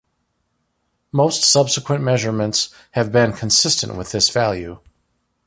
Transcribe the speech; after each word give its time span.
Most 1.11 1.43
subsequent 1.43 2.03
measurements 2.03 2.73
have 2.93 3.11
been 3.11 3.33
consistent 3.33 3.95
with 3.95 4.11
this 4.11 4.31
value. 4.31 4.79